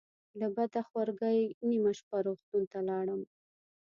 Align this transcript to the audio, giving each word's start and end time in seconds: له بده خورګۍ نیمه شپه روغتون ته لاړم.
له 0.39 0.47
بده 0.55 0.81
خورګۍ 0.87 1.39
نیمه 1.69 1.91
شپه 1.99 2.17
روغتون 2.27 2.63
ته 2.71 2.79
لاړم. 2.87 3.21